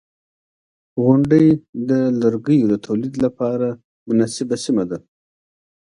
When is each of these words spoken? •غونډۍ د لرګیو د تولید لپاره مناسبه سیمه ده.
•غونډۍ 1.03 1.47
د 1.89 1.91
لرګیو 2.21 2.69
د 2.71 2.75
تولید 2.85 3.13
لپاره 3.25 3.67
مناسبه 4.07 4.55
سیمه 4.65 4.83
ده. 4.89 4.97